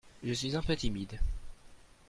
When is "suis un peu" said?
0.33-0.75